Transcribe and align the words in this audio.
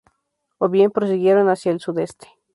O 0.57 0.67
bien 0.67 0.89
prosiguieron 0.89 1.47
hacia 1.49 1.71
el 1.71 1.79
sudeste. 1.79 2.27